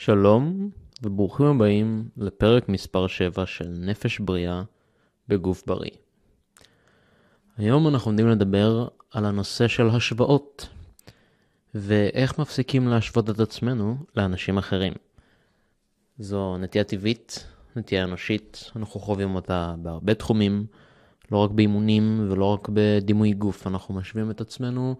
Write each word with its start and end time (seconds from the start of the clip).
שלום 0.00 0.70
וברוכים 1.02 1.46
הבאים 1.46 2.08
לפרק 2.16 2.68
מספר 2.68 3.06
7 3.06 3.46
של 3.46 3.68
נפש 3.68 4.18
בריאה 4.18 4.62
בגוף 5.28 5.62
בריא. 5.66 5.90
היום 7.56 7.88
אנחנו 7.88 8.08
עומדים 8.08 8.28
לדבר 8.28 8.88
על 9.10 9.24
הנושא 9.24 9.68
של 9.68 9.88
השוואות 9.88 10.68
ואיך 11.74 12.38
מפסיקים 12.38 12.88
להשוות 12.88 13.30
את 13.30 13.40
עצמנו 13.40 13.96
לאנשים 14.16 14.58
אחרים. 14.58 14.92
זו 16.18 16.58
נטייה 16.58 16.84
טבעית, 16.84 17.46
נטייה 17.76 18.04
אנושית, 18.04 18.70
אנחנו 18.76 19.00
חווים 19.00 19.34
אותה 19.34 19.74
בהרבה 19.78 20.14
תחומים, 20.14 20.66
לא 21.32 21.38
רק 21.38 21.50
באימונים 21.50 22.26
ולא 22.30 22.44
רק 22.44 22.68
בדימוי 22.72 23.32
גוף, 23.32 23.66
אנחנו 23.66 23.94
משווים 23.94 24.30
את 24.30 24.40
עצמנו 24.40 24.94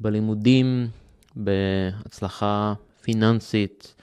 בלימודים, 0.00 0.88
בהצלחה 1.36 2.74
פיננסית, 3.02 3.94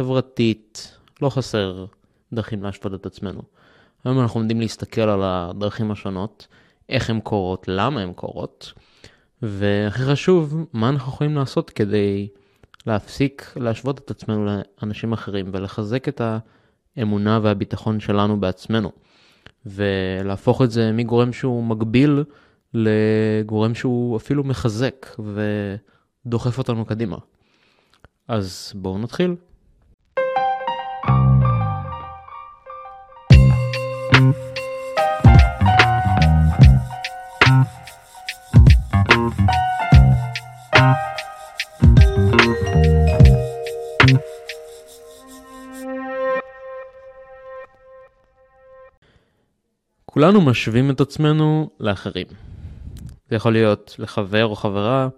חברתית, 0.00 0.98
לא 1.22 1.30
חסר 1.30 1.84
דרכים 2.32 2.62
להשוות 2.62 2.94
את 2.94 3.06
עצמנו. 3.06 3.42
היום 4.04 4.20
אנחנו 4.20 4.40
עומדים 4.40 4.60
להסתכל 4.60 5.00
על 5.00 5.20
הדרכים 5.22 5.90
השונות, 5.90 6.46
איך 6.88 7.10
הן 7.10 7.20
קורות, 7.20 7.64
למה 7.68 8.00
הן 8.00 8.12
קורות, 8.12 8.72
והכי 9.42 10.02
חשוב, 10.02 10.66
מה 10.72 10.88
אנחנו 10.88 11.12
יכולים 11.12 11.36
לעשות 11.36 11.70
כדי 11.70 12.28
להפסיק 12.86 13.52
להשוות 13.56 13.98
את 13.98 14.10
עצמנו 14.10 14.46
לאנשים 14.46 15.12
אחרים 15.12 15.50
ולחזק 15.52 16.08
את 16.08 16.20
האמונה 16.96 17.40
והביטחון 17.42 18.00
שלנו 18.00 18.40
בעצמנו, 18.40 18.92
ולהפוך 19.66 20.62
את 20.62 20.70
זה 20.70 20.92
מגורם 20.92 21.32
שהוא 21.32 21.64
מגביל 21.64 22.24
לגורם 22.74 23.74
שהוא 23.74 24.16
אפילו 24.16 24.44
מחזק 24.44 25.06
ודוחף 26.26 26.58
אותנו 26.58 26.84
קדימה. 26.84 27.16
אז 28.28 28.72
בואו 28.74 28.98
נתחיל. 28.98 29.34
כולנו 50.04 50.40
משווים 50.40 50.90
את 50.90 51.00
עצמנו 51.00 51.70
לאחרים. 51.80 52.26
זה 53.30 53.36
יכול 53.36 53.52
להיות 53.52 53.96
לחבר 53.98 54.46
או 54.46 54.56
חברה, 54.56 55.08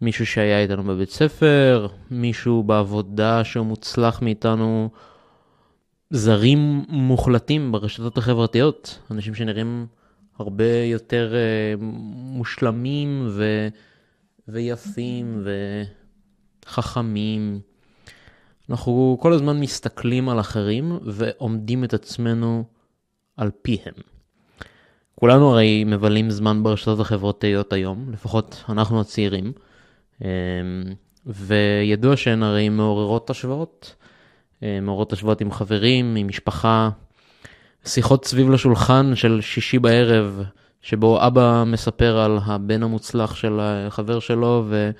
מישהו 0.00 0.26
שהיה 0.26 0.60
איתנו 0.60 0.84
בבית 0.84 1.10
ספר, 1.10 1.86
מישהו 2.10 2.62
בעבודה 2.62 3.44
שהוא 3.44 3.66
מוצלח 3.66 4.22
מאיתנו, 4.22 4.90
זרים 6.10 6.84
מוחלטים 6.88 7.72
ברשתות 7.72 8.18
החברתיות, 8.18 8.98
אנשים 9.10 9.34
שנראים 9.34 9.86
הרבה 10.38 10.84
יותר 10.84 11.32
uh, 11.32 11.82
מושלמים 12.12 13.26
ו... 13.30 13.68
ויפים 14.48 15.44
וחכמים. 16.66 17.60
אנחנו 18.70 19.18
כל 19.20 19.32
הזמן 19.32 19.60
מסתכלים 19.60 20.28
על 20.28 20.40
אחרים 20.40 20.98
ועומדים 21.04 21.84
את 21.84 21.94
עצמנו 21.94 22.64
על 23.36 23.50
פיהם. 23.62 23.94
כולנו 25.14 25.52
הרי 25.52 25.84
מבלים 25.84 26.30
זמן 26.30 26.62
ברשתות 26.62 27.00
החברתיות 27.00 27.72
היום, 27.72 28.10
לפחות 28.12 28.64
אנחנו 28.68 29.00
הצעירים, 29.00 29.52
אמ, 30.22 30.26
וידוע 31.26 32.16
שהן 32.16 32.42
הרי 32.42 32.68
מעוררות 32.68 33.30
השוואות, 33.30 33.94
אה, 34.62 34.78
מעוררות 34.82 35.12
השוואות 35.12 35.40
עם 35.40 35.52
חברים, 35.52 36.16
עם 36.16 36.28
משפחה, 36.28 36.90
שיחות 37.86 38.24
סביב 38.24 38.50
לשולחן 38.50 39.14
של 39.14 39.40
שישי 39.40 39.78
בערב, 39.78 40.42
שבו 40.82 41.26
אבא 41.26 41.64
מספר 41.66 42.18
על 42.18 42.38
הבן 42.44 42.82
המוצלח 42.82 43.34
של 43.34 43.58
החבר 43.60 44.20
שלו 44.20 44.64
ו, 44.68 44.90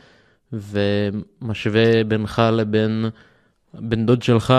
ומשווה 0.53 2.04
בינך 2.04 2.43
לבין 2.53 3.04
בן 3.75 4.06
דוד 4.06 4.22
שלך 4.22 4.54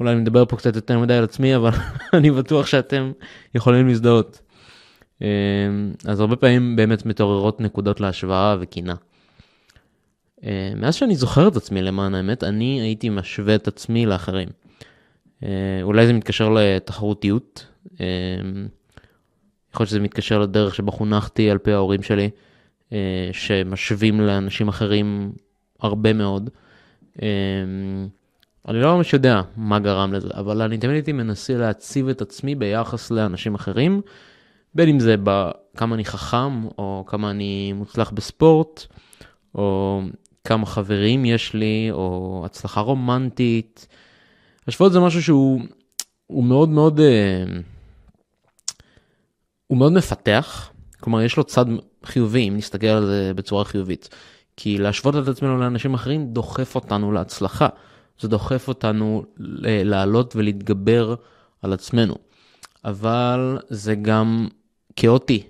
אולי 0.00 0.12
אני 0.12 0.20
מדבר 0.20 0.44
פה 0.44 0.56
קצת 0.56 0.76
יותר 0.76 0.98
מדי 0.98 1.14
על 1.14 1.24
עצמי, 1.24 1.56
אבל 1.56 1.70
אני 2.16 2.30
בטוח 2.30 2.66
שאתם 2.66 3.12
יכולים 3.54 3.88
להזדהות. 3.88 4.40
אמ, 5.22 5.26
אז 6.04 6.20
הרבה 6.20 6.36
פעמים 6.36 6.76
באמת 6.76 7.06
מתעוררות 7.06 7.60
נקודות 7.60 8.00
להשוואה 8.00 8.56
וקינה. 8.60 8.94
אמ, 10.42 10.48
מאז 10.76 10.94
שאני 10.94 11.16
זוכר 11.16 11.48
את 11.48 11.56
עצמי 11.56 11.82
למען 11.82 12.14
האמת, 12.14 12.44
אני 12.44 12.80
הייתי 12.80 13.08
משווה 13.08 13.54
את 13.54 13.68
עצמי 13.68 14.06
לאחרים. 14.06 14.48
אמ, 15.42 15.48
אולי 15.82 16.06
זה 16.06 16.12
מתקשר 16.12 16.48
לתחרותיות, 16.48 17.66
יכול 19.70 19.84
להיות 19.84 19.88
שזה 19.88 20.00
מתקשר 20.00 20.38
לדרך 20.38 20.74
שבה 20.74 20.92
חונכתי 20.92 21.50
על 21.50 21.58
פי 21.58 21.72
ההורים 21.72 22.02
שלי, 22.02 22.30
שמשווים 23.32 24.20
לאנשים 24.20 24.68
אחרים 24.68 25.32
הרבה 25.80 26.12
מאוד. 26.12 26.50
אני 28.68 28.80
לא 28.80 28.96
ממש 28.96 29.12
יודע 29.12 29.40
מה 29.56 29.78
גרם 29.78 30.12
לזה, 30.12 30.28
אבל 30.34 30.62
אני 30.62 30.78
תמיד 30.78 30.94
הייתי 30.94 31.12
מנסה 31.12 31.56
להציב 31.56 32.08
את 32.08 32.22
עצמי 32.22 32.54
ביחס 32.54 33.10
לאנשים 33.10 33.54
אחרים, 33.54 34.00
בין 34.74 34.88
אם 34.88 35.00
זה 35.00 35.14
בכמה 35.24 35.94
אני 35.94 36.04
חכם, 36.04 36.64
או 36.64 37.04
כמה 37.06 37.30
אני 37.30 37.72
מוצלח 37.72 38.10
בספורט, 38.10 38.86
או 39.54 40.00
כמה 40.44 40.66
חברים 40.66 41.24
יש 41.24 41.54
לי, 41.54 41.88
או 41.90 42.42
הצלחה 42.46 42.80
רומנטית. 42.80 43.86
השוואות 44.68 44.92
זה 44.92 45.00
משהו 45.00 45.22
שהוא 45.22 45.60
הוא 46.26 46.44
מאוד 46.44 46.68
מאוד, 46.68 47.00
אה, 47.00 47.44
הוא 49.66 49.78
מאוד 49.78 49.92
מפתח, 49.92 50.70
כלומר 51.00 51.22
יש 51.22 51.36
לו 51.36 51.44
צד 51.44 51.64
חיובי 52.04 52.48
אם 52.48 52.56
נסתכל 52.56 52.86
על 52.86 53.06
זה 53.06 53.32
בצורה 53.34 53.64
חיובית. 53.64 54.08
כי 54.56 54.78
להשוות 54.78 55.14
את 55.16 55.28
עצמנו 55.28 55.58
לאנשים 55.58 55.94
אחרים 55.94 56.26
דוחף 56.26 56.74
אותנו 56.74 57.12
להצלחה. 57.12 57.68
זה 58.20 58.28
דוחף 58.28 58.68
אותנו 58.68 59.24
לעלות 59.36 60.36
ולהתגבר 60.36 61.14
על 61.62 61.72
עצמנו. 61.72 62.14
אבל 62.84 63.58
זה 63.68 63.94
גם 63.94 64.48
כאוטי 64.96 65.42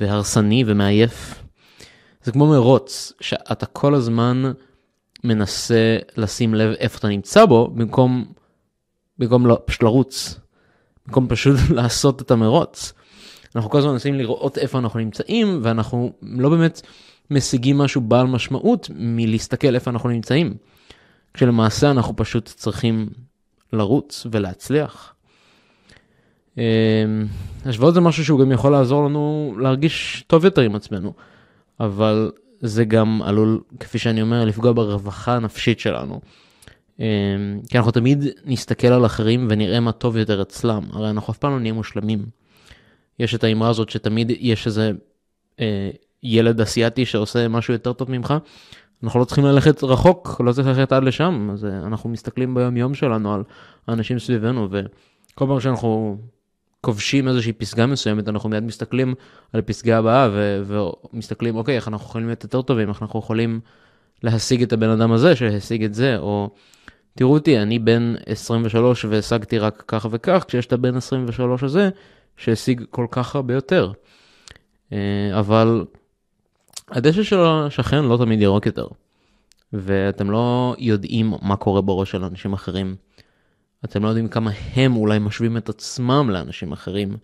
והרסני 0.00 0.64
ומעייף. 0.66 1.42
זה 2.22 2.32
כמו 2.32 2.46
מרוץ, 2.46 3.12
שאתה 3.20 3.66
כל 3.66 3.94
הזמן 3.94 4.52
מנסה 5.24 5.96
לשים 6.16 6.54
לב 6.54 6.74
איפה 6.78 6.98
אתה 6.98 7.08
נמצא 7.08 7.44
בו, 7.46 7.68
במקום, 7.74 8.24
במקום 9.18 9.46
לא, 9.46 9.58
פשוט 9.64 9.82
לרוץ. 9.82 10.40
במקום 11.06 11.28
פשוט 11.28 11.56
לעשות 11.76 12.22
את 12.22 12.30
המרוץ. 12.30 12.92
אנחנו 13.56 13.70
כל 13.70 13.78
הזמן 13.78 13.92
מנסים 13.92 14.14
לראות 14.14 14.58
איפה 14.58 14.78
אנחנו 14.78 15.00
נמצאים, 15.00 15.60
ואנחנו 15.62 16.12
לא 16.22 16.48
באמת 16.48 16.82
משיגים 17.30 17.78
משהו 17.78 18.00
בעל 18.00 18.26
משמעות 18.26 18.90
מלהסתכל 18.94 19.74
איפה 19.74 19.90
אנחנו 19.90 20.08
נמצאים. 20.08 20.54
כשלמעשה 21.34 21.90
אנחנו 21.90 22.16
פשוט 22.16 22.44
צריכים 22.46 23.08
לרוץ 23.72 24.26
ולהצליח. 24.30 25.14
אמ, 26.58 26.62
השוואות 27.64 27.94
זה 27.94 28.00
משהו 28.00 28.24
שהוא 28.24 28.40
גם 28.40 28.52
יכול 28.52 28.72
לעזור 28.72 29.04
לנו 29.04 29.54
להרגיש 29.58 30.24
טוב 30.26 30.44
יותר 30.44 30.62
עם 30.62 30.74
עצמנו, 30.74 31.12
אבל 31.80 32.30
זה 32.60 32.84
גם 32.84 33.20
עלול, 33.24 33.60
כפי 33.80 33.98
שאני 33.98 34.22
אומר, 34.22 34.44
לפגוע 34.44 34.72
ברווחה 34.72 35.36
הנפשית 35.36 35.80
שלנו. 35.80 36.20
אמ, 37.00 37.04
כי 37.68 37.78
אנחנו 37.78 37.92
תמיד 37.92 38.24
נסתכל 38.44 38.86
על 38.86 39.06
אחרים 39.06 39.46
ונראה 39.50 39.80
מה 39.80 39.92
טוב 39.92 40.16
יותר 40.16 40.42
אצלם, 40.42 40.82
הרי 40.92 41.10
אנחנו 41.10 41.32
אף 41.32 41.38
פעם 41.38 41.52
לא 41.52 41.60
נהיה 41.60 41.72
מושלמים. 41.72 42.26
יש 43.18 43.34
את 43.34 43.44
האמרה 43.44 43.68
הזאת 43.68 43.90
שתמיד 43.90 44.32
יש 44.38 44.66
איזה 44.66 44.92
אה, 45.60 45.90
ילד 46.22 46.60
אסיאתי 46.60 47.06
שעושה 47.06 47.48
משהו 47.48 47.72
יותר 47.72 47.92
טוב 47.92 48.10
ממך, 48.10 48.34
אנחנו 49.02 49.20
לא 49.20 49.24
צריכים 49.24 49.44
ללכת 49.44 49.84
רחוק, 49.84 50.40
לא 50.44 50.52
צריך 50.52 50.66
ללכת 50.66 50.92
עד 50.92 51.04
לשם, 51.04 51.50
אז 51.52 51.64
אה, 51.64 51.78
אנחנו 51.78 52.10
מסתכלים 52.10 52.54
ביום 52.54 52.76
יום 52.76 52.94
שלנו 52.94 53.34
על 53.34 53.42
האנשים 53.86 54.18
סביבנו, 54.18 54.68
וכל 54.70 55.46
פעם 55.46 55.60
שאנחנו 55.60 56.18
כובשים 56.84 57.28
איזושהי 57.28 57.52
פסגה 57.52 57.86
מסוימת, 57.86 58.28
אנחנו 58.28 58.48
מיד 58.48 58.62
מסתכלים 58.62 59.14
על 59.52 59.60
הפסגה 59.60 59.98
הבאה, 59.98 60.28
ו- 60.32 60.62
ומסתכלים, 61.12 61.56
אוקיי, 61.56 61.76
איך 61.76 61.88
אנחנו 61.88 62.06
יכולים 62.06 62.26
להיות 62.26 62.44
יותר 62.44 62.62
טובים, 62.62 62.88
איך 62.88 63.02
אנחנו 63.02 63.18
יכולים 63.18 63.60
להשיג 64.22 64.62
את 64.62 64.72
הבן 64.72 64.88
אדם 64.88 65.12
הזה 65.12 65.36
שהשיג 65.36 65.84
את 65.84 65.94
זה, 65.94 66.16
או 66.18 66.50
תראו 67.14 67.34
אותי, 67.34 67.58
אני 67.58 67.78
בן 67.78 68.14
23 68.26 69.04
והשגתי 69.04 69.58
רק 69.58 69.84
כך 69.88 70.06
וכך, 70.10 70.44
כשיש 70.48 70.66
את 70.66 70.72
הבן 70.72 70.96
23 70.96 71.62
הזה 71.62 71.90
שהשיג 72.36 72.84
כל 72.90 73.06
כך 73.10 73.36
הרבה 73.36 73.54
יותר. 73.54 73.92
אה, 74.92 74.98
אבל 75.38 75.84
הדשא 76.90 77.22
של 77.22 77.40
השכן 77.40 78.04
לא 78.04 78.16
תמיד 78.16 78.40
ירוק 78.40 78.66
יותר, 78.66 78.86
ואתם 79.72 80.30
לא 80.30 80.74
יודעים 80.78 81.32
מה 81.42 81.56
קורה 81.56 81.80
בראש 81.80 82.10
של 82.10 82.24
אנשים 82.24 82.52
אחרים. 82.52 82.96
אתם 83.84 84.02
לא 84.02 84.08
יודעים 84.08 84.28
כמה 84.28 84.50
הם 84.74 84.96
אולי 84.96 85.18
משווים 85.18 85.56
את 85.56 85.68
עצמם 85.68 86.30
לאנשים 86.30 86.72
אחרים. 86.72 87.16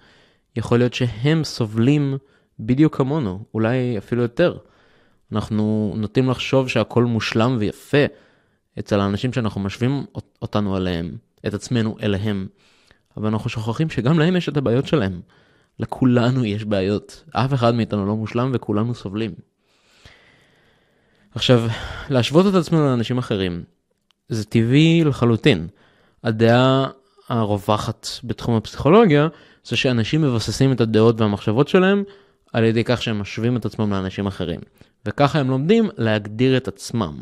יכול 0.57 0.79
להיות 0.79 0.95
שהם 0.95 1.45
סובלים 1.45 2.19
בדיוק 2.61 2.97
כמונו, 2.97 3.45
אולי 3.55 3.99
אפילו 3.99 4.23
יותר. 4.23 4.57
אנחנו 5.33 5.95
נוטים 5.97 6.31
לחשוב 6.31 6.69
שהכל 6.69 7.05
מושלם 7.05 7.57
ויפה 7.59 8.05
אצל 8.79 9.01
האנשים 9.01 9.33
שאנחנו 9.33 9.61
משווים 9.61 10.05
אותנו 10.43 10.77
אליהם, 10.77 11.17
את 11.47 11.55
עצמנו 11.55 11.97
אליהם, 12.03 12.47
אבל 13.17 13.27
אנחנו 13.27 13.51
שוכחים 13.51 13.91
שגם 13.91 14.19
להם 14.19 14.37
יש 14.37 14.49
את 14.49 14.57
הבעיות 14.57 14.87
שלהם. 14.87 15.21
לכולנו 15.79 16.45
יש 16.45 16.65
בעיות, 16.65 17.25
אף 17.31 17.55
אחד 17.55 17.75
מאיתנו 17.75 18.07
לא 18.07 18.17
מושלם 18.17 18.51
וכולנו 18.55 18.95
סובלים. 18.95 19.35
עכשיו, 21.35 21.63
להשוות 22.11 22.47
את 22.47 22.55
עצמנו 22.55 22.87
לאנשים 22.87 23.19
אחרים, 23.19 23.65
זה 24.29 24.45
טבעי 24.45 25.05
לחלוטין. 25.05 25.69
הדעה 26.25 26.89
הרווחת 27.29 28.07
בתחום 28.25 28.55
הפסיכולוגיה 28.55 29.29
זה 29.65 29.77
שאנשים 29.77 30.23
מבססים 30.23 30.73
את 30.73 30.81
הדעות 30.81 31.21
והמחשבות 31.21 31.69
שלהם 31.69 32.05
על 32.53 32.65
ידי 32.65 32.85
כך 32.85 33.03
שהם 33.03 33.19
משווים 33.19 33.57
את 33.57 33.65
עצמם 33.65 33.91
לאנשים 33.91 34.27
אחרים. 34.27 34.61
וככה 35.07 35.39
הם 35.39 35.51
לומדים 35.51 35.89
להגדיר 35.99 36.57
את 36.57 36.69
עצמם. 36.69 37.19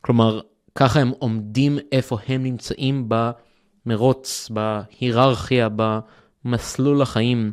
כלומר, 0.00 0.40
ככה 0.74 1.00
הם 1.00 1.12
עומדים 1.18 1.78
איפה 1.92 2.18
הם 2.28 2.42
נמצאים 2.42 3.08
במרוץ, 3.08 4.50
בהיררכיה, 4.50 5.68
במסלול 5.76 7.02
החיים. 7.02 7.52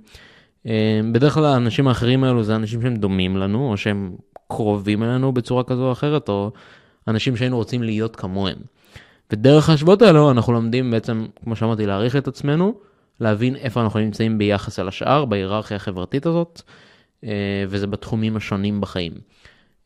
אה, 0.68 1.00
בדרך 1.12 1.34
כלל 1.34 1.45
האנשים 1.45 1.88
האחרים 1.88 2.24
האלו 2.24 2.44
זה 2.44 2.56
אנשים 2.56 2.81
שהם 2.81 2.95
דומים 2.95 3.38
לנו, 3.38 3.72
או 3.72 3.78
שהם 3.78 4.16
קרובים 4.48 5.04
אלינו 5.04 5.31
בצורה 5.31 5.63
כזו 5.63 5.88
או 5.88 5.92
אחרת, 5.92 6.30
או 6.30 6.51
אנשים 7.07 7.36
שהיינו 7.36 7.57
רוצים 7.57 7.84
להיות 7.84 8.16
כמוהם. 8.16 8.57
ודרך 9.33 9.69
ההשוואות 9.69 10.01
האלו 10.01 10.31
אנחנו 10.31 10.53
לומדים 10.53 10.91
בעצם, 10.91 11.25
כמו 11.44 11.56
שאמרתי, 11.56 11.85
להעריך 11.85 12.15
את 12.15 12.27
עצמנו, 12.27 12.74
להבין 13.19 13.56
איפה 13.56 13.81
אנחנו 13.81 14.00
נמצאים 14.00 14.38
ביחס 14.38 14.80
אל 14.80 14.88
השאר, 14.88 15.25
בהיררכיה 15.25 15.77
החברתית 15.77 16.25
הזאת, 16.25 16.62
אה, 17.24 17.63
וזה 17.68 17.88
בתחומים 17.88 18.38
השונים 18.38 18.81
בחיים. 18.81 19.12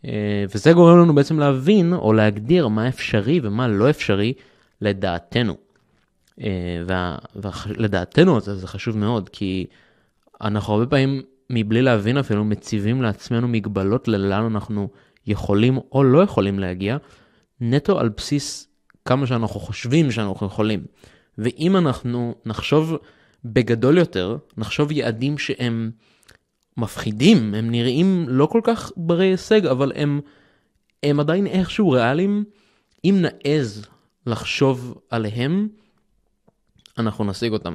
אה, 0.06 0.46
וזה 0.54 0.74
גורם 0.74 0.98
לנו 1.00 1.16
בעצם 1.16 1.40
להבין 1.40 1.94
או 1.94 2.14
להגדיר 2.14 2.68
מה 2.68 2.88
אפשרי 2.88 3.40
ומה 3.44 3.68
לא 3.68 3.90
אפשרי 3.90 4.34
לדעתנו. 4.82 5.56
ולדעתנו 7.36 8.42
זה, 8.42 8.56
זה 8.56 8.68
חשוב 8.68 8.98
מאוד, 8.98 9.30
כי 9.30 9.66
אנחנו 10.42 10.74
הרבה 10.74 10.86
פעמים, 10.86 11.22
מבלי 11.50 11.82
להבין 11.82 12.18
אפילו, 12.18 12.46
מציבים 12.46 13.02
לעצמנו 13.02 13.48
מגבלות 13.48 14.08
ללאן 14.08 14.44
אנחנו 14.44 14.90
יכולים 15.28 15.80
או 15.92 16.04
לא 16.04 16.24
יכולים 16.24 16.60
להגיע, 16.60 16.98
נטו 17.62 18.00
על 18.00 18.10
בסיס 18.10 18.67
כמה 19.08 19.28
שאנחנו 19.28 19.60
חושבים 19.60 20.12
שאנחנו 20.12 20.48
יכולים. 20.48 20.86
ואם 21.38 21.78
אנחנו 21.78 22.36
נחשוב 22.46 22.98
בגדול 23.46 23.98
יותר, 23.98 24.38
נחשוב 24.58 24.92
יעדים 24.92 25.38
שהם 25.38 25.92
מפחידים, 26.78 27.54
הם 27.54 27.72
נראים 27.72 28.26
לא 28.28 28.46
כל 28.46 28.62
כך 28.64 28.92
ברי 28.98 29.26
הישג, 29.26 29.66
אבל 29.66 29.92
הם, 29.96 30.22
הם 31.04 31.20
עדיין 31.20 31.48
איכשהו 31.48 31.90
ריאליים, 31.90 32.44
אם 33.06 33.22
נעז 33.22 33.86
לחשוב 34.26 34.98
עליהם, 35.10 35.68
אנחנו 36.98 37.26
נשיג 37.26 37.54
אותם. 37.54 37.74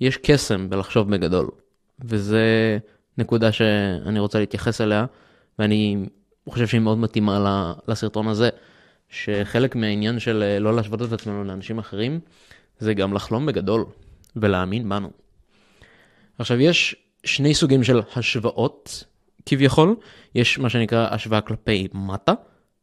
יש 0.00 0.16
קסם 0.16 0.70
בלחשוב 0.70 1.10
בגדול, 1.10 1.48
וזה 2.04 2.78
נקודה 3.18 3.52
שאני 3.52 4.18
רוצה 4.18 4.38
להתייחס 4.38 4.80
אליה, 4.80 5.06
ואני 5.58 6.06
חושב 6.48 6.66
שהיא 6.66 6.80
מאוד 6.80 6.98
מתאימה 6.98 7.74
לסרטון 7.88 8.28
הזה, 8.28 8.48
שחלק 9.14 9.76
מהעניין 9.76 10.18
של 10.18 10.42
אה, 10.42 10.58
לא 10.58 10.76
להשוות 10.76 11.02
את 11.02 11.12
עצמנו 11.12 11.44
לאנשים 11.44 11.78
אחרים, 11.78 12.20
זה 12.78 12.94
גם 12.94 13.14
לחלום 13.14 13.46
בגדול 13.46 13.84
ולהאמין 14.36 14.88
בנו. 14.88 15.10
עכשיו, 16.38 16.60
יש 16.60 16.96
שני 17.24 17.54
סוגים 17.54 17.84
של 17.84 18.00
השוואות 18.16 19.04
כביכול, 19.46 19.96
יש 20.34 20.58
מה 20.58 20.70
שנקרא 20.70 21.14
השוואה 21.14 21.40
כלפי 21.40 21.88
מטה, 21.94 22.32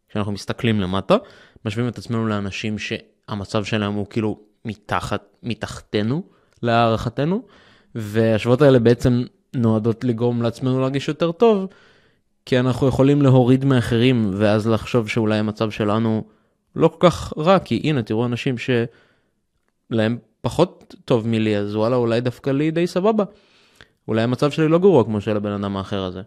כשאנחנו 0.10 0.32
מסתכלים 0.32 0.82
למטה, 0.82 1.18
משווים 1.66 1.88
את 1.88 1.98
עצמנו 1.98 2.28
לאנשים 2.28 2.76
שהמצב 2.80 3.64
שלהם 3.64 3.94
הוא 3.94 4.06
כאילו 4.10 4.40
מתחת, 4.66 5.24
מתחתנו, 5.44 6.24
להערכתנו, 6.64 7.44
וההשוואות 7.96 8.62
האלה 8.62 8.80
בעצם 8.80 9.24
נועדות 9.56 10.04
לגרום 10.04 10.42
לעצמנו 10.42 10.80
להרגיש 10.80 11.08
יותר 11.08 11.32
טוב, 11.32 11.68
כי 12.46 12.60
אנחנו 12.60 12.88
יכולים 12.88 13.22
להוריד 13.22 13.66
מאחרים 13.66 14.32
ואז 14.34 14.68
לחשוב 14.68 15.08
שאולי 15.08 15.38
המצב 15.38 15.72
שלנו 15.72 16.24
לא 16.76 16.88
כל 16.88 17.10
כך 17.10 17.34
רע, 17.38 17.60
כי 17.60 17.82
הנה 17.84 18.04
תראו 18.04 18.26
אנשים 18.26 18.56
שלהם 18.58 20.18
פחות 20.42 20.96
טוב 21.06 21.28
מלי, 21.28 21.58
אז 21.58 21.76
וואלה 21.76 21.96
אולי 21.96 22.22
דווקא 22.22 22.50
לי 22.50 22.72
די 22.72 22.88
סבבה. 22.88 23.24
אולי 24.08 24.22
המצב 24.22 24.52
שלי 24.52 24.68
לא 24.68 24.80
גרוע 24.80 25.04
כמו 25.04 25.22
של 25.22 25.38
הבן 25.38 25.52
אדם 25.52 25.78
האחר 25.78 26.04
הזה. 26.04 26.22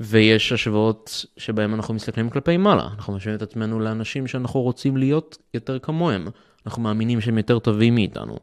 ויש 0.00 0.52
השוואות 0.52 1.24
שבהם 1.36 1.74
אנחנו 1.74 1.94
מסתכלים 1.94 2.30
כלפי 2.30 2.56
מעלה, 2.56 2.88
אנחנו 2.96 3.12
משווים 3.12 3.36
את 3.36 3.42
עצמנו 3.42 3.80
לאנשים 3.80 4.26
שאנחנו 4.26 4.60
רוצים 4.60 4.96
להיות 4.96 5.38
יותר 5.54 5.78
כמוהם, 5.78 6.28
אנחנו 6.66 6.82
מאמינים 6.82 7.20
שהם 7.20 7.38
יותר 7.38 7.58
טובים 7.58 7.94
מאיתנו. 7.94 8.38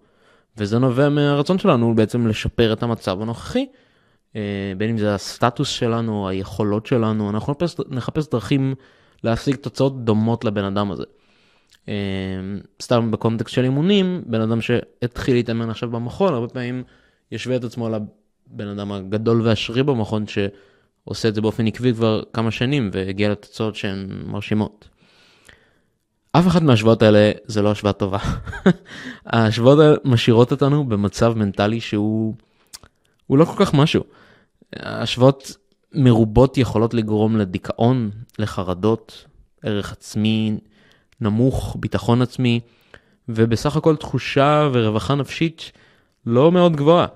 וזה 0.57 0.79
נובע 0.79 1.09
מהרצון 1.09 1.57
שלנו 1.59 1.95
בעצם 1.95 2.27
לשפר 2.27 2.73
את 2.73 2.83
המצב 2.83 3.21
הנוכחי, 3.21 3.65
בין 4.77 4.89
אם 4.89 4.97
זה 4.97 5.15
הסטטוס 5.15 5.69
שלנו, 5.69 6.29
היכולות 6.29 6.85
שלנו, 6.85 7.29
אנחנו 7.29 7.53
נחפש, 7.53 7.75
נחפש 7.89 8.29
דרכים 8.29 8.75
להשיג 9.23 9.55
תוצאות 9.55 10.05
דומות 10.05 10.45
לבן 10.45 10.63
אדם 10.63 10.91
הזה. 10.91 11.03
אה, 11.89 11.93
סתם 12.81 13.11
בקונטקסט 13.11 13.55
של 13.55 13.63
אימונים, 13.63 14.21
בן 14.25 14.41
אדם 14.41 14.61
שהתחיל 14.61 15.35
להתאמן 15.35 15.69
עכשיו 15.69 15.89
במכון, 15.89 16.33
הרבה 16.33 16.47
פעמים 16.47 16.83
ישווה 17.31 17.55
את 17.55 17.63
עצמו 17.63 17.89
לבן 17.89 18.67
אדם 18.67 18.91
הגדול 18.91 19.41
והשרי 19.41 19.83
במכון, 19.83 20.25
שעושה 20.27 21.27
את 21.27 21.35
זה 21.35 21.41
באופן 21.41 21.67
עקבי 21.67 21.93
כבר 21.93 22.21
כמה 22.33 22.51
שנים 22.51 22.89
והגיע 22.93 23.29
לתוצאות 23.29 23.75
שהן 23.75 24.07
מרשימות. 24.25 24.89
אף 26.31 26.47
אחת 26.47 26.61
מההשוואות 26.61 27.01
האלה 27.01 27.31
זה 27.45 27.61
לא 27.61 27.71
השוואה 27.71 27.93
טובה. 27.93 28.17
ההשוואות 29.25 29.79
האלה 29.79 29.95
משאירות 30.05 30.51
אותנו 30.51 30.89
במצב 30.89 31.33
מנטלי 31.37 31.79
שהוא 31.81 32.35
הוא 33.29 33.37
לא 33.37 33.45
כל 33.45 33.65
כך 33.65 33.73
משהו. 33.73 34.03
השוואות 34.75 35.55
מרובות 35.93 36.57
יכולות 36.57 36.93
לגרום 36.93 37.37
לדיכאון, 37.37 38.11
לחרדות, 38.39 39.25
ערך 39.63 39.91
עצמי 39.91 40.57
נמוך, 41.21 41.77
ביטחון 41.79 42.21
עצמי, 42.21 42.59
ובסך 43.29 43.75
הכל 43.75 43.95
תחושה 43.95 44.69
ורווחה 44.73 45.15
נפשית 45.15 45.71
לא 46.25 46.51
מאוד 46.51 46.75
גבוהה. 46.75 47.07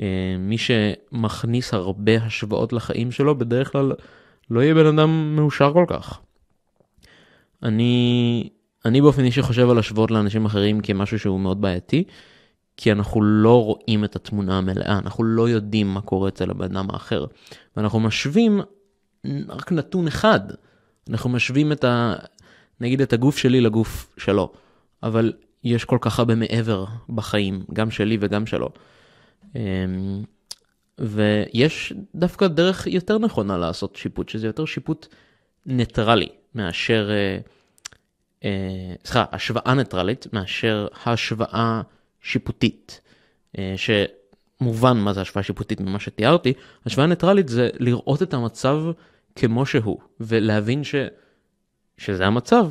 אה, 0.00 0.36
מי 0.38 0.56
שמכניס 0.58 1.74
הרבה 1.74 2.16
השוואות 2.16 2.72
לחיים 2.72 3.12
שלו 3.12 3.38
בדרך 3.38 3.72
כלל 3.72 3.92
לא 4.50 4.60
יהיה 4.60 4.74
בן 4.74 4.86
אדם 4.86 5.36
מאושר 5.36 5.72
כל 5.72 5.84
כך. 5.88 6.20
אני, 7.62 8.48
אני 8.84 9.00
באופן 9.00 9.24
אישי 9.24 9.42
חושב 9.42 9.70
על 9.70 9.78
השוואות 9.78 10.10
לאנשים 10.10 10.44
אחרים 10.44 10.80
כמשהו 10.80 11.18
שהוא 11.18 11.40
מאוד 11.40 11.60
בעייתי, 11.60 12.04
כי 12.80 12.92
אנחנו 12.92 13.22
לא 13.22 13.64
רואים 13.64 14.04
את 14.04 14.16
התמונה 14.16 14.58
המלאה, 14.58 14.98
אנחנו 14.98 15.24
לא 15.24 15.48
יודעים 15.48 15.86
מה 15.88 16.00
קורה 16.00 16.28
אצל 16.28 16.50
הבן 16.50 16.76
אדם 16.76 16.90
האחר. 16.90 17.24
ואנחנו 17.76 18.00
משווים 18.00 18.60
רק 19.48 19.72
נתון 19.72 20.06
אחד, 20.06 20.40
אנחנו 21.10 21.30
משווים 21.30 21.72
את 21.72 21.84
ה... 21.84 22.14
נגיד 22.80 23.00
את 23.00 23.12
הגוף 23.12 23.38
שלי 23.38 23.60
לגוף 23.60 24.14
שלו, 24.18 24.52
אבל 25.02 25.32
יש 25.64 25.84
כל 25.84 25.98
כך 26.00 26.18
הרבה 26.18 26.34
מעבר 26.34 26.84
בחיים, 27.08 27.62
גם 27.72 27.90
שלי 27.90 28.18
וגם 28.20 28.46
שלו. 28.46 28.68
אמ, 29.56 30.22
ויש 30.98 31.92
דווקא 32.14 32.46
דרך 32.46 32.86
יותר 32.86 33.18
נכונה 33.18 33.58
לעשות 33.58 33.96
שיפוט, 33.96 34.28
שזה 34.28 34.46
יותר 34.46 34.64
שיפוט 34.64 35.06
ניטרלי 35.66 36.28
מאשר, 36.54 37.10
אה, 37.10 37.38
אה, 38.44 38.94
סליחה, 39.04 39.24
השוואה 39.32 39.74
ניטרלית 39.74 40.26
מאשר 40.32 40.86
השוואה 41.06 41.82
שיפוטית, 42.22 43.00
אה, 43.58 43.74
שמובן 43.76 44.96
מה 44.96 45.12
זה 45.12 45.20
השוואה 45.20 45.42
שיפוטית 45.42 45.80
ממה 45.80 45.98
שתיארתי, 45.98 46.52
השוואה 46.86 47.06
ניטרלית 47.06 47.48
זה 47.48 47.70
לראות 47.78 48.22
את 48.22 48.34
המצב 48.34 48.82
כמו 49.34 49.66
שהוא, 49.66 49.98
ולהבין 50.20 50.84
ש... 50.84 50.94
שזה 51.98 52.26
המצב. 52.26 52.70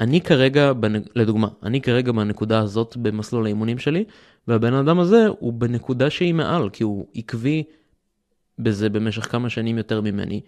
אני 0.00 0.20
כרגע, 0.20 0.72
לדוגמה, 1.14 1.48
אני 1.62 1.80
כרגע 1.80 2.12
בנקודה 2.12 2.58
הזאת 2.58 2.96
במסלול 2.96 3.44
האימונים 3.44 3.78
שלי, 3.78 4.04
והבן 4.48 4.74
אדם 4.74 4.98
הזה 5.00 5.26
הוא 5.38 5.52
בנקודה 5.52 6.10
שהיא 6.10 6.34
מעל, 6.34 6.70
כי 6.70 6.82
הוא 6.82 7.06
עקבי 7.14 7.64
בזה 8.58 8.88
במשך 8.88 9.22
כמה 9.30 9.50
שנים 9.50 9.78
יותר 9.78 10.00
ממני, 10.00 10.40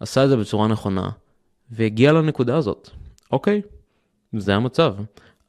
עשה 0.00 0.24
את 0.24 0.28
זה 0.28 0.36
בצורה 0.36 0.68
נכונה, 0.68 1.10
והגיע 1.70 2.12
לנקודה 2.12 2.56
הזאת. 2.56 2.90
אוקיי, 3.32 3.62
זה 4.36 4.54
המצב. 4.54 4.94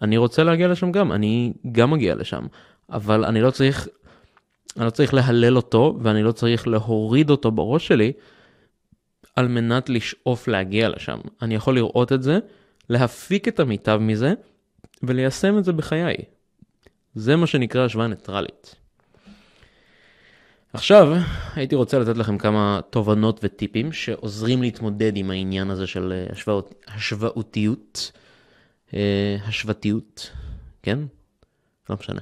אני 0.01 0.17
רוצה 0.17 0.43
להגיע 0.43 0.67
לשם 0.67 0.91
גם, 0.91 1.11
אני 1.11 1.53
גם 1.71 1.91
מגיע 1.91 2.15
לשם, 2.15 2.45
אבל 2.89 3.25
אני 3.25 3.41
לא 3.41 3.51
צריך, 3.51 3.87
אני 4.77 4.85
לא 4.85 4.89
צריך 4.89 5.13
להלל 5.13 5.55
אותו 5.55 5.97
ואני 6.01 6.23
לא 6.23 6.31
צריך 6.31 6.67
להוריד 6.67 7.29
אותו 7.29 7.51
בראש 7.51 7.87
שלי 7.87 8.11
על 9.35 9.47
מנת 9.47 9.89
לשאוף 9.89 10.47
להגיע 10.47 10.89
לשם. 10.89 11.19
אני 11.41 11.55
יכול 11.55 11.75
לראות 11.75 12.13
את 12.13 12.23
זה, 12.23 12.39
להפיק 12.89 13.47
את 13.47 13.59
המיטב 13.59 13.97
מזה 14.01 14.33
וליישם 15.03 15.57
את 15.57 15.65
זה 15.65 15.73
בחיי. 15.73 16.15
זה 17.15 17.35
מה 17.35 17.47
שנקרא 17.47 17.85
השוואה 17.85 18.07
ניטרלית. 18.07 18.75
עכשיו 20.73 21.13
הייתי 21.55 21.75
רוצה 21.75 21.99
לתת 21.99 22.17
לכם 22.17 22.37
כמה 22.37 22.79
תובנות 22.89 23.39
וטיפים 23.43 23.91
שעוזרים 23.91 24.61
להתמודד 24.61 25.17
עם 25.17 25.31
העניין 25.31 25.69
הזה 25.69 25.87
של 25.87 26.13
אה, 26.15 26.33
השוואות, 26.33 26.85
השוואותיות, 26.87 28.11
אה, 28.93 29.37
השוותיות, 29.45 30.31
כן? 30.83 30.99
לא 31.89 31.95
משנה. 31.99 32.19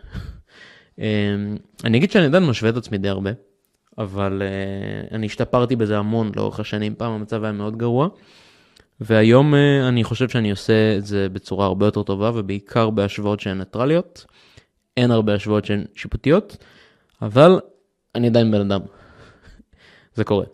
אה, 1.00 1.36
אני 1.84 1.98
אגיד 1.98 2.12
שאני 2.12 2.26
עדיין 2.26 2.46
משווה 2.46 2.70
את 2.70 2.78
עצמי 2.78 2.98
די 2.98 3.10
הרבה, 3.10 3.32
אבל 3.98 4.42
אני 5.12 5.26
השתפרתי 5.26 5.76
בזה 5.76 5.98
המון 5.98 6.32
לאורך 6.36 6.60
השנים, 6.60 6.96
פעם 6.96 7.12
המצב 7.12 7.44
היה 7.44 7.52
מאוד 7.52 7.78
גרוע, 7.78 8.08
והיום 9.00 9.54
אני 9.88 10.04
חושב 10.04 10.30
שאני 10.30 10.52
עושה 10.52 10.98
את 10.98 11.06
זה 11.06 11.30
בצורה 11.30 11.66
הרבה 11.66 11.86
יותר 11.86 12.04
טובה, 12.04 12.32
ובעיקר 12.36 12.90
בהשוואות 12.90 13.40
שהן 13.40 13.58
ניטרליות. 13.58 14.26
אין 14.98 15.12
הרבה 15.12 15.34
השוואות 15.34 15.66
שהן 15.66 15.86
שיפוטיות, 15.96 16.58
אבל 17.22 17.60
אני 18.16 18.28
עדיין 18.28 18.52
בן 18.52 18.72
אדם. 18.72 18.82
זה 20.16 20.24
קורה. 20.24 20.46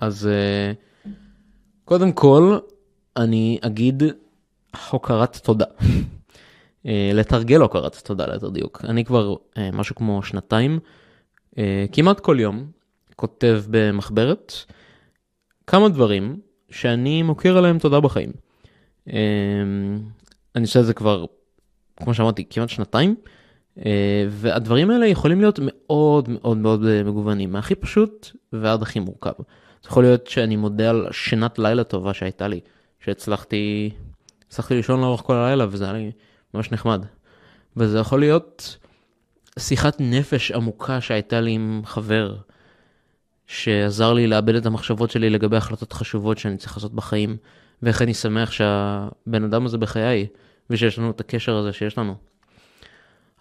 אז 0.00 0.26
אה, 0.26 0.72
קודם 1.84 2.12
כל, 2.12 2.58
אני 3.16 3.58
אגיד 3.62 4.02
הוקרת 4.90 5.36
תודה. 5.36 5.64
אה, 6.86 7.10
לתרגל 7.14 7.60
הוקרת 7.60 7.96
תודה 8.04 8.26
ליתר 8.26 8.48
דיוק. 8.48 8.84
אני 8.84 9.04
כבר 9.04 9.34
אה, 9.58 9.70
משהו 9.72 9.94
כמו 9.94 10.22
שנתיים, 10.22 10.78
כמעט 11.92 12.20
כל 12.20 12.36
יום, 12.40 12.66
כותב 13.16 13.62
במחברת 13.70 14.52
כמה 15.66 15.88
דברים 15.88 16.40
שאני 16.70 17.22
מוקיר 17.22 17.58
עליהם 17.58 17.78
תודה 17.78 18.00
בחיים. 18.00 18.32
אני 20.56 20.62
עושה 20.62 20.80
את 20.80 20.86
זה 20.86 20.94
כבר, 20.94 21.24
כמו 21.96 22.14
שאמרתי, 22.14 22.44
כמעט 22.50 22.68
שנתיים. 22.68 23.16
אה, 23.78 24.26
והדברים 24.28 24.90
האלה 24.90 25.06
יכולים 25.06 25.40
להיות 25.40 25.58
מאוד 25.62 26.28
מאוד 26.28 26.56
מאוד 26.56 26.84
אה, 26.84 27.02
מגוונים, 27.02 27.52
מהכי 27.52 27.74
פשוט 27.74 28.30
ועד 28.52 28.82
הכי 28.82 29.00
מורכב. 29.00 29.32
זה 29.82 29.88
יכול 29.88 30.02
להיות 30.02 30.26
שאני 30.26 30.56
מודה 30.56 30.90
על 30.90 31.08
שינת 31.10 31.58
לילה 31.58 31.84
טובה 31.84 32.14
שהייתה 32.14 32.48
לי, 32.48 32.60
שהצלחתי, 33.00 33.90
הצלחתי 34.52 34.74
לישון 34.74 35.00
לאורך 35.00 35.20
כל 35.20 35.34
הלילה 35.34 35.66
וזה 35.70 35.84
היה 35.84 35.92
לי 35.92 36.10
ממש 36.54 36.72
נחמד. 36.72 37.04
וזה 37.76 37.98
יכול 37.98 38.20
להיות 38.20 38.76
שיחת 39.58 39.96
נפש 40.00 40.50
עמוקה 40.50 41.00
שהייתה 41.00 41.40
לי 41.40 41.50
עם 41.50 41.82
חבר, 41.84 42.36
שעזר 43.46 44.12
לי 44.12 44.26
לאבד 44.26 44.54
את 44.54 44.66
המחשבות 44.66 45.10
שלי 45.10 45.30
לגבי 45.30 45.56
החלטות 45.56 45.92
חשובות 45.92 46.38
שאני 46.38 46.56
צריך 46.56 46.76
לעשות 46.76 46.94
בחיים, 46.94 47.36
ואיך 47.82 48.02
אני 48.02 48.14
שמח 48.14 48.50
שהבן 48.50 49.44
אדם 49.44 49.66
הזה 49.66 49.78
בחיי, 49.78 50.26
ושיש 50.70 50.98
לנו 50.98 51.10
את 51.10 51.20
הקשר 51.20 51.56
הזה 51.56 51.72
שיש 51.72 51.98
לנו. 51.98 52.14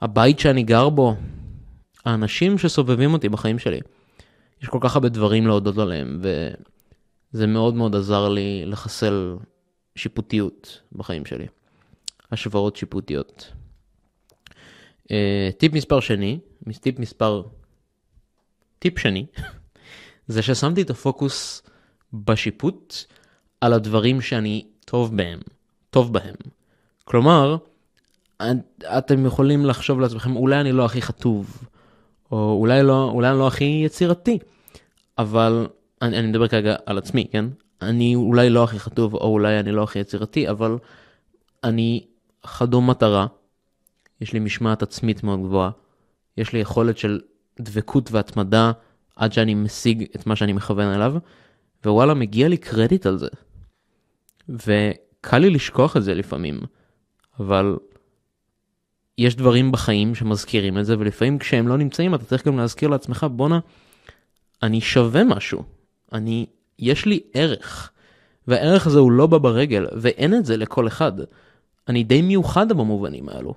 הבית 0.02 0.40
שאני 0.40 0.64
גר 0.64 0.90
בו, 0.90 1.16
האנשים 2.06 2.58
שסובבים 2.58 3.14
אותי 3.14 3.30
בחיים 3.30 3.60
שלי. 3.60 3.80
יש 4.62 4.68
כל 4.70 4.80
כך 4.82 4.96
הרבה 4.96 5.10
דברים 5.10 5.48
להודות 5.48 5.78
עליהם, 5.78 6.22
וזה 7.34 7.48
מאוד 7.48 7.74
מאוד 7.74 7.96
עזר 7.96 8.30
לי 8.30 8.64
לחסל 8.66 9.36
שיפוטיות 9.96 10.82
בחיים 10.94 11.26
שלי. 11.26 11.48
השוואות 12.32 12.76
שיפוטיות. 12.76 13.52
Uh, 15.04 15.14
טיפ 15.58 15.74
מספר 15.74 16.00
שני, 16.00 16.40
טיפ 16.82 17.00
מספר... 17.00 17.44
טיפ 18.80 19.00
שני, 19.00 19.26
זה 20.28 20.42
ששמתי 20.42 20.82
את 20.82 20.90
הפוקוס 20.90 21.62
בשיפוט 22.14 22.96
על 23.62 23.74
הדברים 23.74 24.22
שאני 24.22 24.66
טוב 24.86 25.18
בהם, 25.18 25.40
טוב 25.90 26.14
בהם. 26.14 26.36
כלומר, 27.04 27.58
אתם 28.98 29.26
יכולים 29.26 29.66
לחשוב 29.66 30.00
לעצמכם, 30.00 30.36
אולי 30.36 30.62
אני 30.62 30.72
לא 30.72 30.86
הכי 30.86 31.02
חטוב, 31.02 31.68
או 32.32 32.58
אולי, 32.60 32.84
לא, 32.84 33.10
אולי 33.14 33.30
אני 33.30 33.40
לא 33.40 33.48
הכי 33.48 33.82
יצירתי, 33.86 34.40
אבל 35.18 35.68
אני, 36.02 36.20
אני 36.20 36.28
מדבר 36.28 36.48
כרגע 36.48 36.76
על 36.86 36.98
עצמי, 36.98 37.28
כן? 37.32 37.46
אני 37.82 38.16
אולי 38.16 38.50
לא 38.50 38.64
הכי 38.64 38.80
חטוב, 38.80 39.14
או 39.14 39.28
אולי 39.28 39.60
אני 39.60 39.72
לא 39.72 39.84
הכי 39.84 40.00
יצירתי, 40.00 40.50
אבל 40.50 40.78
אני 41.64 42.06
חדום 42.46 42.90
מטרה, 42.90 43.28
יש 44.22 44.34
לי 44.34 44.40
משמעת 44.40 44.84
עצמית 44.84 45.24
מאוד 45.24 45.40
גבוהה, 45.40 45.70
יש 46.38 46.54
לי 46.54 46.60
יכולת 46.60 46.98
של 46.98 47.20
דבקות 47.60 48.12
והתמדה 48.12 48.72
עד 49.16 49.34
שאני 49.34 49.56
משיג 49.56 50.06
את 50.16 50.28
מה 50.28 50.36
שאני 50.36 50.54
מכוון 50.54 50.94
אליו, 50.94 51.16
ווואלה, 51.86 52.14
מגיע 52.14 52.48
לי 52.48 52.58
קרדיט 52.58 53.06
על 53.06 53.18
זה. 53.18 53.28
וקל 54.50 55.38
לי 55.38 55.50
לשכוח 55.50 55.98
את 55.98 56.04
זה 56.04 56.14
לפעמים, 56.14 56.60
אבל 57.40 57.78
יש 59.18 59.36
דברים 59.36 59.72
בחיים 59.72 60.16
שמזכירים 60.16 60.78
את 60.78 60.86
זה, 60.86 60.96
ולפעמים 61.00 61.38
כשהם 61.38 61.68
לא 61.68 61.78
נמצאים 61.78 62.16
אתה 62.16 62.26
צריך 62.26 62.48
גם 62.48 62.58
להזכיר 62.58 62.90
לעצמך, 62.90 63.26
בואנה, 63.32 63.60
אני 64.64 64.82
שווה 64.82 65.24
משהו. 65.24 65.64
אני, 66.14 66.46
יש 66.82 67.06
לי 67.06 67.20
ערך. 67.34 67.92
והערך 68.48 68.88
הזה 68.88 69.00
הוא 69.00 69.12
לא 69.12 69.28
בא 69.28 69.38
ברגל, 69.38 69.88
ואין 69.92 70.34
את 70.34 70.46
זה 70.46 70.58
לכל 70.58 70.88
אחד. 70.88 71.12
אני 71.88 72.04
די 72.04 72.22
מיוחד 72.22 72.70
במובנים 72.70 73.30
האלו. 73.30 73.54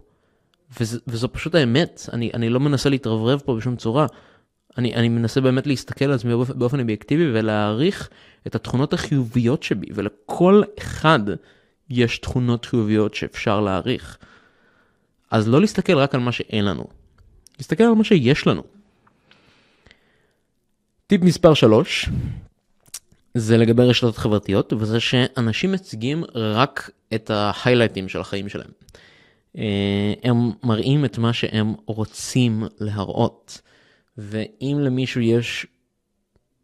וזה, 0.80 0.98
וזו 1.06 1.32
פשוט 1.32 1.54
האמת, 1.54 2.02
אני, 2.12 2.30
אני 2.34 2.48
לא 2.48 2.60
מנסה 2.60 2.90
להתרברב 2.90 3.42
פה 3.44 3.56
בשום 3.56 3.76
צורה. 3.76 4.06
אני, 4.78 4.94
אני 4.94 5.08
מנסה 5.08 5.40
באמת 5.40 5.66
להסתכל 5.66 6.04
על 6.04 6.12
עצמי 6.12 6.30
באופן, 6.30 6.58
באופן 6.58 6.80
אובייקטיבי 6.80 7.30
ולהעריך 7.32 8.10
את 8.46 8.54
התכונות 8.54 8.92
החיוביות 8.92 9.62
שבי, 9.62 9.86
ולכל 9.94 10.62
אחד 10.78 11.20
יש 11.90 12.18
תכונות 12.18 12.64
חיוביות 12.64 13.14
שאפשר 13.14 13.60
להעריך. 13.60 14.18
אז 15.30 15.48
לא 15.48 15.60
להסתכל 15.60 15.98
רק 15.98 16.14
על 16.14 16.20
מה 16.20 16.32
שאין 16.32 16.64
לנו, 16.64 16.84
להסתכל 17.58 17.84
על 17.84 17.94
מה 17.94 18.04
שיש 18.04 18.46
לנו. 18.46 18.62
טיפ 21.06 21.22
מספר 21.22 21.54
3 21.54 22.08
זה 23.34 23.56
לגבי 23.56 23.82
רשתות 23.82 24.16
חברתיות, 24.16 24.72
וזה 24.72 25.00
שאנשים 25.00 25.72
מציגים 25.72 26.24
רק 26.34 26.90
את 27.14 27.30
ההיילייטים 27.30 28.08
של 28.08 28.20
החיים 28.20 28.48
שלהם. 28.48 28.70
אה, 29.58 30.12
הם 30.22 30.50
מראים 30.62 31.04
את 31.04 31.18
מה 31.18 31.32
שהם 31.32 31.74
רוצים 31.86 32.64
להראות, 32.80 33.60
ואם 34.18 34.78
למישהו 34.80 35.20
יש 35.20 35.66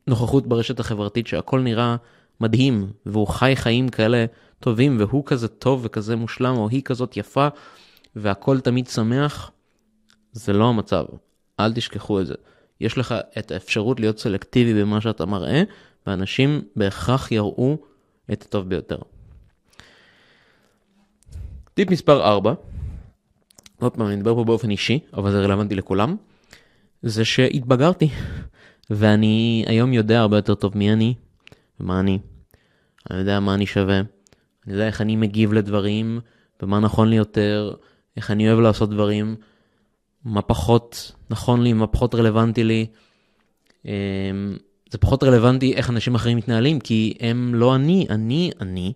נוכחות 0.07 0.47
ברשת 0.47 0.81
החברתית 0.81 1.27
שהכל 1.27 1.61
נראה 1.61 1.97
מדהים, 2.41 2.93
והוא 3.07 3.27
חי 3.27 3.53
חיים 3.57 3.89
כאלה 3.89 4.25
טובים, 4.61 4.97
והוא 5.01 5.23
כזה 5.27 5.49
טוב 5.49 5.81
וכזה 5.85 6.17
מושלם, 6.17 6.57
או 6.57 6.69
היא 6.69 6.83
כזאת 6.83 7.17
יפה, 7.17 7.49
והכל 8.17 8.61
תמיד 8.61 8.87
שמח, 8.87 9.51
זה 10.33 10.53
לא 10.53 10.69
המצב. 10.69 11.05
אל 11.61 11.73
תשכחו 11.73 12.21
את 12.21 12.27
זה. 12.27 12.35
יש 12.81 12.99
לך 12.99 13.15
את 13.39 13.51
האפשרות 13.51 14.01
להיות 14.01 14.19
סלקטיבי 14.19 14.83
במה 14.83 15.01
שאתה 15.01 15.27
מראה, 15.27 15.63
ואנשים 16.07 16.63
בהכרח 16.77 17.33
יראו 17.33 17.77
את 18.33 18.43
הטוב 18.43 18.69
ביותר. 18.69 18.99
טיפ 21.75 21.91
מספר 21.91 22.25
4, 22.25 22.55
עוד 23.81 23.97
פעם, 23.97 24.07
אני 24.07 24.17
מדבר 24.17 24.35
פה 24.35 24.45
באופן 24.45 24.71
אישי, 24.71 24.99
אבל 25.15 25.31
זה 25.31 25.41
רלוונטי 25.41 25.75
לכולם, 25.75 26.17
זה 27.03 27.25
שהתבגרתי, 27.25 28.09
ואני 28.91 29.65
היום 29.67 29.93
יודע 29.93 30.21
הרבה 30.21 30.37
יותר 30.39 30.55
טוב 30.55 30.79
מי 30.79 30.93
אני 30.93 31.15
ומה 31.81 32.01
אני. 32.01 32.19
אני 33.11 33.19
יודע 33.19 33.41
מה 33.41 33.55
אני 33.55 33.67
שווה, 33.67 33.99
אני 33.99 34.73
יודע 34.73 34.87
איך 34.87 35.01
אני 35.01 35.17
מגיב 35.17 35.53
לדברים, 35.53 36.21
ומה 36.63 36.81
נכון 36.81 37.09
לי 37.09 37.17
יותר, 37.17 37.75
איך 38.17 38.31
אני 38.31 38.49
אוהב 38.49 38.61
לעשות 38.61 38.91
דברים, 38.91 39.37
מה 40.25 40.43
פחות 40.43 41.13
נכון 41.31 41.63
לי, 41.63 41.73
מה 41.73 41.87
פחות 41.87 42.15
רלוונטי 42.15 42.65
לי. 42.65 42.87
זה 44.91 44.99
פחות 44.99 45.23
רלוונטי 45.23 45.75
איך 45.75 45.91
אנשים 45.91 46.15
אחרים 46.15 46.37
מתנהלים, 46.37 46.81
כי 46.81 47.15
הם 47.21 47.55
לא 47.55 47.75
אני, 47.75 48.07
אני 48.11 48.51
אני, 48.61 48.93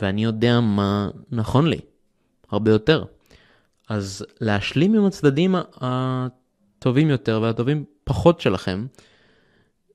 ואני 0.00 0.24
יודע 0.24 0.60
מה 0.60 1.08
נכון 1.30 1.66
לי, 1.68 1.80
הרבה 2.50 2.70
יותר. 2.70 3.04
אז 3.88 4.26
להשלים 4.40 4.94
עם 4.94 5.04
הצדדים 5.04 5.54
הטובים 5.80 7.10
יותר 7.10 7.40
והטובים 7.42 7.84
פחות 8.04 8.40
שלכם, 8.40 8.86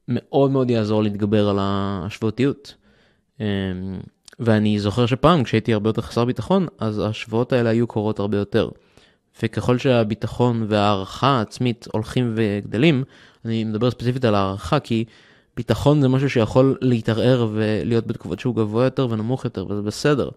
מאוד 0.08 0.52
מאוד 0.52 0.70
יעזור 0.70 1.04
להתגבר 1.04 1.50
על 1.50 1.58
ההשוואתיות. 1.60 2.76
אמ, 3.40 3.46
ואני 4.40 4.80
זוכר 4.80 5.06
שפעם, 5.06 5.44
כשהייתי 5.44 5.74
הרבה 5.74 5.90
יותר 5.90 6.02
חסר 6.02 6.26
ביטחון, 6.26 6.68
אז 6.80 7.00
ההשוואות 7.00 7.54
האלה 7.54 7.70
היו 7.70 7.88
קורות 7.88 8.20
הרבה 8.20 8.38
יותר. 8.38 8.70
וככל 9.44 9.78
שהביטחון 9.78 10.66
וההערכה 10.70 11.28
העצמית 11.28 11.88
הולכים 11.94 12.34
וגדלים, 12.36 13.04
אני 13.46 13.64
מדבר 13.64 13.92
ספציפית 13.92 14.26
על 14.26 14.36
הערכה, 14.36 14.80
כי 14.80 15.06
ביטחון 15.60 16.02
זה 16.02 16.08
משהו 16.08 16.30
שיכול 16.30 16.78
להתערער 16.82 17.48
ולהיות 17.54 18.08
בתקופות 18.08 18.40
שהוא 18.40 18.56
גבוה 18.56 18.84
יותר 18.84 19.08
ונמוך 19.10 19.46
יותר, 19.46 19.66
וזה 19.70 19.82
בסדר. 19.82 20.30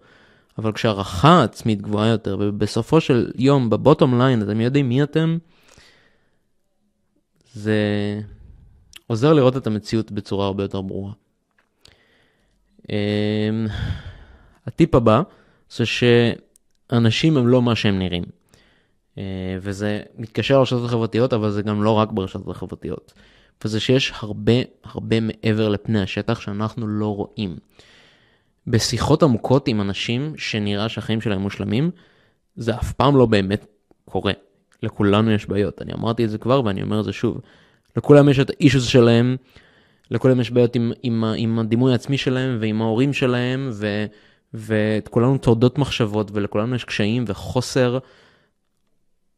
אבל 0.57 0.71
כשהערכה 0.71 1.43
עצמית 1.43 1.81
גבוהה 1.81 2.07
יותר, 2.07 2.37
ובסופו 2.39 3.01
של 3.01 3.31
יום, 3.35 3.69
בבוטום 3.69 4.21
ליין, 4.21 4.41
אתם 4.41 4.61
יודעים 4.61 4.89
מי 4.89 5.03
אתם, 5.03 5.37
זה 7.53 7.75
עוזר 9.07 9.33
לראות 9.33 9.57
את 9.57 9.67
המציאות 9.67 10.11
בצורה 10.11 10.45
הרבה 10.45 10.63
יותר 10.63 10.81
ברורה. 10.81 11.11
אמ, 12.89 12.95
הטיפ 14.67 14.95
הבא 14.95 15.21
זה 15.71 15.83
שאנשים 15.85 17.37
הם 17.37 17.47
לא 17.47 17.61
מה 17.61 17.75
שהם 17.75 17.99
נראים. 17.99 18.23
אה, 19.17 19.23
וזה 19.61 20.01
מתקשר 20.17 20.59
לרשתות 20.59 20.85
החברתיות, 20.85 21.33
אבל 21.33 21.51
זה 21.51 21.61
גם 21.61 21.83
לא 21.83 21.91
רק 21.91 22.11
ברשתות 22.11 22.47
החברתיות. 22.47 23.13
וזה 23.65 23.79
שיש 23.79 24.13
הרבה 24.15 24.53
הרבה 24.83 25.19
מעבר 25.19 25.69
לפני 25.69 26.01
השטח 26.01 26.39
שאנחנו 26.39 26.87
לא 26.87 27.15
רואים. 27.15 27.57
בשיחות 28.67 29.23
עמוקות 29.23 29.67
עם 29.67 29.81
אנשים 29.81 30.33
שנראה 30.37 30.89
שהחיים 30.89 31.21
שלהם 31.21 31.41
מושלמים, 31.41 31.91
זה 32.55 32.75
אף 32.75 32.93
פעם 32.93 33.17
לא 33.17 33.25
באמת 33.25 33.65
קורה. 34.05 34.33
לכולנו 34.83 35.31
יש 35.31 35.45
בעיות, 35.45 35.81
אני 35.81 35.93
אמרתי 35.93 36.25
את 36.25 36.29
זה 36.29 36.37
כבר 36.37 36.61
ואני 36.65 36.81
אומר 36.81 36.99
את 36.99 37.05
זה 37.05 37.13
שוב. 37.13 37.41
לכולם 37.97 38.29
יש 38.29 38.39
את 38.39 38.49
האישוס 38.49 38.85
שלהם, 38.85 39.35
לכולם 40.11 40.39
יש 40.39 40.51
בעיות 40.51 40.75
עם, 40.75 40.91
עם, 41.03 41.23
עם 41.37 41.59
הדימוי 41.59 41.91
העצמי 41.91 42.17
שלהם 42.17 42.57
ועם 42.61 42.81
ההורים 42.81 43.13
שלהם, 43.13 43.69
ו, 43.73 44.05
וכולנו 44.53 45.37
תורדות 45.37 45.77
מחשבות 45.77 46.31
ולכולנו 46.33 46.75
יש 46.75 46.83
קשיים 46.83 47.25
וחוסר. 47.27 47.97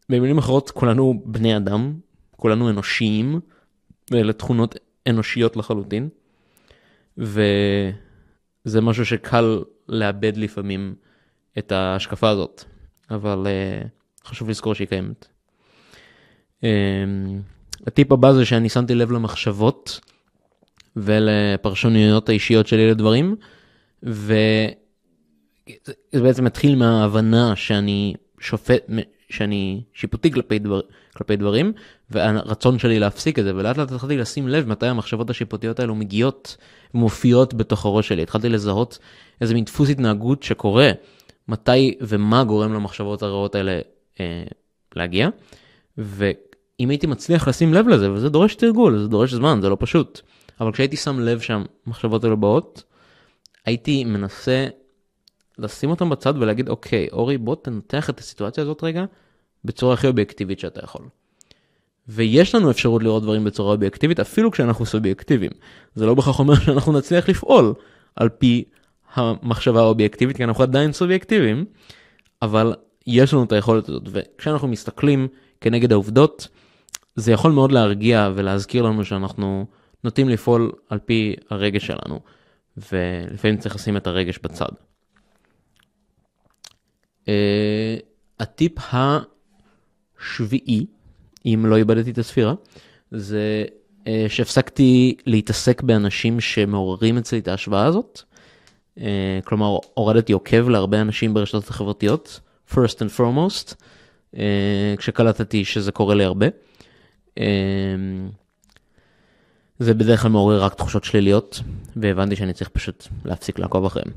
במילים 0.10 0.38
אחרות, 0.38 0.72
כולנו 0.72 1.24
בני 1.26 1.58
אדם, 1.58 1.94
כולנו 2.32 2.70
אנושיים, 2.70 3.40
ואלה 4.12 4.34
תכונות 4.34 4.76
אנושיות 5.10 5.58
לחלוטין. 5.58 6.10
וזה 7.18 8.82
משהו 8.82 9.06
שקל 9.06 9.64
לאבד 9.90 10.38
לפעמים 10.38 10.96
את 11.58 11.72
ההשקפה 11.72 12.30
הזאת, 12.30 12.64
אבל 13.12 13.48
uh, 13.48 14.28
חשוב 14.28 14.50
לזכור 14.50 14.76
שהיא 14.76 14.88
קיימת. 14.88 15.28
Um, 16.62 16.66
הטיפ 17.88 18.12
הבא 18.12 18.34
זה 18.34 18.46
שאני 18.46 18.70
שמתי 18.70 18.96
לב 18.96 19.12
למחשבות 19.12 20.00
ולפרשנויות 20.96 22.30
האישיות 22.30 22.68
שלי 22.68 22.90
לדברים, 22.90 23.36
וזה 24.04 24.74
בעצם 26.14 26.46
מתחיל 26.46 26.76
מההבנה 26.76 27.56
שאני 27.56 28.14
שופט, 28.40 28.84
שאני 29.36 29.82
שיפוטי 29.94 30.32
כלפי, 30.32 30.60
דבר, 30.60 30.82
כלפי 31.18 31.36
דברים, 31.36 31.74
והרצון 32.10 32.80
שלי 32.80 33.00
להפסיק 33.00 33.40
את 33.40 33.44
זה, 33.44 33.56
ולאט 33.56 33.78
לאט 33.78 33.92
התחלתי 33.92 34.18
לשים 34.18 34.48
לב 34.48 34.68
מתי 34.68 34.88
המחשבות 34.88 35.30
השיפוטיות 35.30 35.80
האלו 35.80 35.96
מגיעות 35.96 36.58
ומופיעות 36.94 37.54
בתוך 37.54 37.86
הראש 37.86 38.08
שלי. 38.08 38.24
התחלתי 38.24 38.50
לזהות 38.50 39.00
איזה 39.42 39.54
מין 39.54 39.64
דפוס 39.64 39.90
התנהגות 39.90 40.44
שקורה, 40.44 40.92
מתי 41.48 41.98
ומה 42.02 42.44
גורם 42.44 42.74
למחשבות 42.74 43.24
הרעות 43.24 43.56
האלה 43.56 43.80
אה, 44.20 44.44
להגיע, 44.96 45.30
ואם 45.98 46.90
הייתי 46.90 47.08
מצליח 47.08 47.48
לשים 47.48 47.74
לב 47.74 47.88
לזה, 47.88 48.12
וזה 48.12 48.30
דורש 48.30 48.56
תרגול, 48.56 49.00
זה 49.00 49.08
דורש 49.08 49.34
זמן, 49.34 49.60
זה 49.62 49.70
לא 49.70 49.78
פשוט, 49.80 50.22
אבל 50.62 50.72
כשהייתי 50.72 50.98
שם 50.98 51.20
לב 51.20 51.40
שהמחשבות 51.40 52.24
האלו 52.24 52.38
באות, 52.38 52.84
הייתי 53.66 54.04
מנסה 54.04 54.68
לשים 55.58 55.90
אותם 55.90 56.10
בצד 56.10 56.34
ולהגיד, 56.38 56.70
אוקיי, 56.70 57.08
אורי, 57.12 57.38
בוא 57.38 57.56
תנתח 57.56 58.10
את 58.10 58.20
הסיטואציה 58.20 58.64
הזאת 58.64 58.84
רגע 58.84 59.06
בצורה 59.66 59.94
הכי 59.94 60.08
אובייקטיבית 60.08 60.60
שאתה 60.60 60.80
יכול. 60.84 61.02
ויש 62.08 62.56
לנו 62.56 62.72
אפשרות 62.72 63.04
לראות 63.04 63.24
דברים 63.24 63.44
בצורה 63.44 63.74
אובייקטיבית, 63.74 64.20
אפילו 64.20 64.52
כשאנחנו 64.52 64.86
סובייקטיביים. 64.86 65.52
זה 65.96 66.06
לא 66.06 66.14
בהכרח 66.14 66.40
אומר 66.40 66.56
שאנחנו 66.56 66.94
נצליח 66.94 67.30
לפעול 67.30 67.74
על 68.16 68.30
פי 68.30 68.64
המחשבה 69.14 69.80
האובייקטיבית, 69.80 70.38
כי 70.38 70.44
אנחנו 70.44 70.64
עדיין 70.64 70.92
סובייקטיביים, 70.92 71.66
אבל 72.42 72.74
יש 73.08 73.34
לנו 73.34 73.44
את 73.44 73.52
היכולת 73.52 73.90
הזאת, 73.90 74.04
וכשאנחנו 74.12 74.68
מסתכלים 74.68 75.28
כנגד 75.62 75.92
העובדות, 75.92 76.48
זה 77.16 77.32
יכול 77.32 77.52
מאוד 77.52 77.72
להרגיע 77.72 78.32
ולהזכיר 78.36 78.84
לנו 78.84 79.06
שאנחנו 79.06 79.66
נוטים 80.04 80.30
לפעול 80.30 80.72
על 80.90 81.00
פי 81.00 81.36
הרגש 81.50 81.88
שלנו, 81.88 82.20
ולפעמים 82.78 83.58
צריך 83.58 83.76
לשים 83.76 83.98
את 83.98 84.08
הרגש 84.08 84.40
בצד. 84.44 84.70
Uh, 87.26 87.28
הטיפ 88.40 88.74
השביעי, 90.22 90.86
אם 91.46 91.66
לא 91.68 91.76
איבדתי 91.78 92.12
את 92.12 92.18
הספירה, 92.18 92.54
זה 93.12 93.66
uh, 94.04 94.08
שהפסקתי 94.28 95.16
להתעסק 95.26 95.82
באנשים 95.82 96.40
שמעוררים 96.40 97.18
אצלי 97.18 97.40
את 97.40 97.48
ההשוואה 97.48 97.86
הזאת. 97.86 98.22
Uh, 98.98 99.02
כלומר, 99.44 99.78
הורדתי 99.94 100.34
עוקב 100.34 100.70
להרבה 100.70 101.02
אנשים 101.02 101.34
ברשתות 101.34 101.70
החברתיות, 101.70 102.40
first 102.72 102.98
and 103.00 103.20
foremost, 103.20 103.74
uh, 104.34 104.38
כשקלטתי 104.98 105.66
שזה 105.66 105.92
קורה 105.92 106.16
לי 106.16 106.24
הרבה. 106.24 106.48
זה 109.80 109.94
בדרך 109.94 110.22
כלל 110.22 110.32
מעורר 110.32 110.64
רק 110.64 110.74
תחושות 110.74 111.04
שליליות, 111.04 111.62
והבנתי 111.96 112.36
שאני 112.36 112.54
צריך 112.54 112.70
פשוט 112.70 113.08
להפסיק 113.26 113.60
לעקוב 113.60 113.86
אחריהם. 113.86 114.12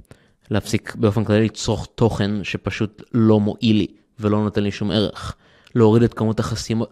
להפסיק 0.50 0.94
באופן 0.94 1.24
כללי 1.24 1.44
לצרוך 1.44 1.88
תוכן 1.94 2.44
שפשוט 2.44 3.02
לא 3.12 3.40
מועיל 3.40 3.76
לי 3.76 3.86
ולא 4.20 4.44
נותן 4.44 4.62
לי 4.62 4.70
שום 4.70 4.90
ערך. 4.90 5.36
להוריד 5.74 6.02
את 6.02 6.14
כמות 6.14 6.40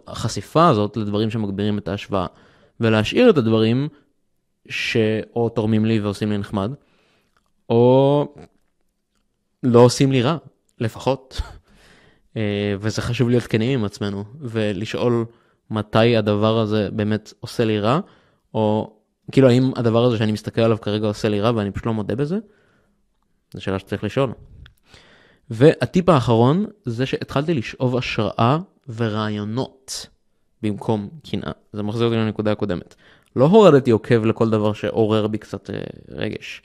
החשיפה 0.07 0.67
הזאת 0.67 0.97
לדברים 0.97 1.29
שמגבירים 1.29 1.77
את 1.77 1.87
ההשוואה, 1.87 2.25
ולהשאיר 2.79 3.29
את 3.29 3.37
הדברים 3.37 3.87
שאו 4.69 5.49
תורמים 5.49 5.85
לי 5.85 5.99
ועושים 5.99 6.31
לי 6.31 6.37
נחמד, 6.37 6.71
או 7.69 8.35
לא 9.63 9.79
עושים 9.79 10.11
לי 10.11 10.21
רע, 10.21 10.37
לפחות. 10.79 11.41
אה, 12.37 12.75
וזה 12.79 13.01
חשוב 13.01 13.29
להיות 13.29 13.43
כנים 13.43 13.79
עם 13.79 13.85
עצמנו, 13.85 14.23
ולשאול 14.39 15.25
מתי 15.71 16.17
הדבר 16.17 16.59
הזה 16.59 16.89
באמת 16.91 17.33
עושה 17.39 17.65
לי 17.65 17.79
רע, 17.79 17.99
או 18.53 18.93
כאילו 19.31 19.49
האם 19.49 19.71
הדבר 19.75 20.03
הזה 20.03 20.17
שאני 20.17 20.31
מסתכל 20.31 20.61
עליו 20.61 20.77
כרגע 20.81 21.07
עושה 21.07 21.29
לי 21.29 21.41
רע 21.41 21.51
ואני 21.55 21.71
פשוט 21.71 21.85
לא 21.85 21.93
מודה 21.93 22.15
בזה, 22.15 22.37
זו 23.53 23.61
שאלה 23.61 23.79
שצריך 23.79 24.03
לשאול. 24.03 24.31
והטיפ 25.49 26.09
האחרון 26.09 26.65
זה 26.85 27.05
שהתחלתי 27.05 27.53
לשאוב 27.53 27.97
השראה 27.97 28.57
ורעיונות 28.95 30.07
במקום 30.63 31.09
קנאה. 31.31 31.51
זה 31.73 31.83
מחזיר 31.83 32.05
אותי 32.05 32.17
לנקודה 32.17 32.51
הקודמת. 32.51 32.95
לא 33.35 33.45
הורדתי 33.45 33.91
עוקב 33.91 34.25
לכל 34.25 34.49
דבר 34.49 34.73
שעורר 34.73 35.27
בי 35.27 35.37
קצת 35.37 35.69
אה, 35.69 35.79
רגש. 36.09 36.61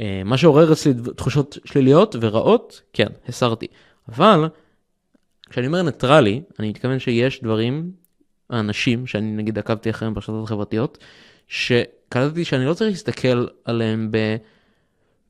אה, 0.00 0.22
מה 0.24 0.36
שעורר 0.36 0.72
אצלי 0.72 0.92
תחושות 1.16 1.58
שליליות 1.64 2.16
ורעות, 2.20 2.82
כן, 2.92 3.06
הסרתי. 3.28 3.66
אבל 4.08 4.48
כשאני 5.50 5.66
אומר 5.66 5.82
ניטרלי, 5.82 6.42
אני 6.58 6.68
מתכוון 6.68 6.98
שיש 6.98 7.42
דברים, 7.42 7.90
האנשים 8.50 9.06
שאני 9.06 9.30
נגיד 9.30 9.58
עקבתי 9.58 9.90
אחריהם 9.90 10.14
ברשתות 10.14 10.44
החברתיות, 10.44 10.98
שקלטתי 11.48 12.44
שאני 12.44 12.64
לא 12.64 12.74
צריך 12.74 12.90
להסתכל 12.90 13.46
עליהם 13.64 14.08
ב... 14.10 14.36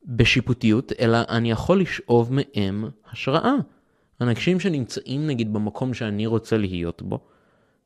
בשיפוטיות, 0.06 0.92
אלא 1.00 1.18
אני 1.28 1.50
יכול 1.50 1.80
לשאוב 1.80 2.30
מהם 2.32 2.84
השראה. 3.12 3.54
אנשים 4.20 4.60
שנמצאים 4.60 5.26
נגיד 5.26 5.52
במקום 5.52 5.94
שאני 5.94 6.26
רוצה 6.26 6.56
להיות 6.56 7.02
בו, 7.02 7.20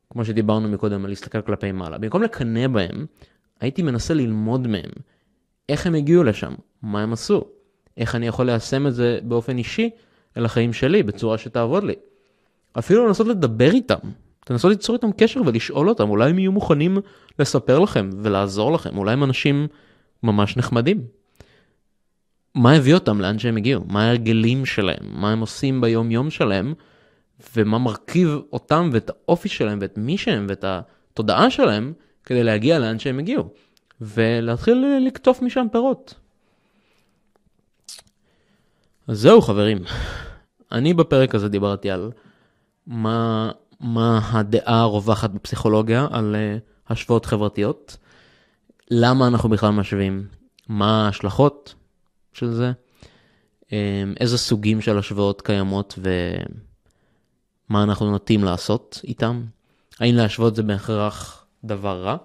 כמו 0.09 0.25
שדיברנו 0.25 0.69
מקודם 0.69 1.05
על 1.05 1.09
להסתכל 1.11 1.41
כלפי 1.41 1.71
מעלה, 1.71 1.97
במקום 1.97 2.23
לקנא 2.23 2.67
בהם, 2.67 3.05
הייתי 3.59 3.81
מנסה 3.81 4.13
ללמוד 4.13 4.67
מהם 4.67 4.89
איך 5.69 5.87
הם 5.87 5.95
הגיעו 5.95 6.23
לשם, 6.23 6.53
מה 6.81 7.01
הם 7.01 7.13
עשו, 7.13 7.43
איך 7.97 8.15
אני 8.15 8.27
יכול 8.27 8.45
ליישם 8.45 8.87
את 8.87 8.93
זה 8.95 9.19
באופן 9.23 9.57
אישי 9.57 9.89
אל 10.37 10.45
החיים 10.45 10.73
שלי 10.73 11.03
בצורה 11.03 11.37
שתעבוד 11.37 11.83
לי. 11.83 11.93
אפילו 12.79 13.07
לנסות 13.07 13.27
לדבר 13.27 13.71
איתם, 13.71 13.99
תנסות 14.45 14.71
ליצור 14.71 14.95
איתם 14.95 15.11
קשר 15.11 15.41
ולשאול 15.45 15.89
אותם, 15.89 16.09
אולי 16.09 16.29
הם 16.29 16.39
יהיו 16.39 16.51
מוכנים 16.51 16.97
לספר 17.39 17.79
לכם 17.79 18.09
ולעזור 18.21 18.71
לכם, 18.71 18.97
אולי 18.97 19.13
הם 19.13 19.23
אנשים 19.23 19.67
ממש 20.23 20.57
נחמדים. 20.57 21.20
מה 22.55 22.73
הביא 22.73 22.93
אותם 22.93 23.21
לאן 23.21 23.39
שהם 23.39 23.57
הגיעו, 23.57 23.83
מה 23.87 24.03
ההרגלים 24.03 24.65
שלהם, 24.65 25.03
מה 25.03 25.31
הם 25.31 25.39
עושים 25.39 25.81
ביום 25.81 26.11
יום 26.11 26.29
שלהם, 26.29 26.73
ומה 27.55 27.77
מרכיב 27.77 28.39
אותם 28.53 28.89
ואת 28.93 29.09
האופי 29.09 29.49
שלהם 29.49 29.79
ואת 29.81 29.97
מי 29.97 30.17
שהם 30.17 30.45
ואת 30.49 30.65
התודעה 30.67 31.49
שלהם 31.49 31.93
כדי 32.25 32.43
להגיע 32.43 32.79
לאן 32.79 32.99
שהם 32.99 33.19
הגיעו, 33.19 33.49
ולהתחיל 34.01 34.85
לקטוף 35.07 35.41
משם 35.41 35.67
פירות. 35.71 36.13
אז 39.07 39.19
זהו 39.19 39.41
חברים, 39.41 39.77
אני 40.71 40.93
בפרק 40.93 41.35
הזה 41.35 41.49
דיברתי 41.49 41.91
על 41.91 42.11
מה, 42.87 43.51
מה 43.79 44.19
הדעה 44.31 44.81
הרווחת 44.81 45.29
בפסיכולוגיה 45.29 46.07
על 46.11 46.35
uh, 46.35 46.91
השוואות 46.91 47.25
חברתיות, 47.25 47.97
למה 48.91 49.27
אנחנו 49.27 49.49
בכלל 49.49 49.69
משווים, 49.69 50.27
מה 50.69 51.05
ההשלכות, 51.05 51.75
של 52.33 52.51
זה, 52.51 52.71
אמ, 53.71 53.77
איזה 54.19 54.37
סוגים 54.37 54.81
של 54.81 54.97
השוואות 54.97 55.41
קיימות 55.41 55.99
ומה 57.69 57.83
אנחנו 57.83 58.11
נוטים 58.11 58.43
לעשות 58.43 59.01
איתם, 59.03 59.43
האם 59.99 60.15
להשוות 60.15 60.55
זה 60.55 60.63
בהכרח 60.63 61.45
דבר 61.63 62.03
רע, 62.03 62.17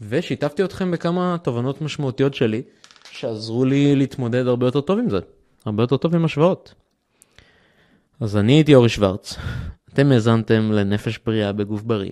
ושיתפתי 0.00 0.64
אתכם 0.64 0.90
בכמה 0.90 1.36
תובנות 1.42 1.82
משמעותיות 1.82 2.34
שלי 2.34 2.62
שעזרו 3.10 3.64
לי 3.64 3.96
להתמודד 3.96 4.46
הרבה 4.46 4.66
יותר 4.66 4.80
טוב 4.80 4.98
עם 4.98 5.10
זה, 5.10 5.18
הרבה 5.64 5.82
יותר 5.82 5.96
טוב 5.96 6.14
עם 6.14 6.24
השוואות. 6.24 6.74
אז 8.20 8.36
אני 8.36 8.52
הייתי 8.52 8.74
אורי 8.74 8.88
שוורץ, 8.88 9.36
אתם 9.92 10.12
האזנתם 10.12 10.72
לנפש 10.72 11.18
בריאה 11.26 11.52
בגוף 11.52 11.82
בריא, 11.82 12.10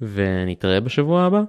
ונתראה 0.00 0.80
בשבוע 0.80 1.22
הבא. 1.22 1.42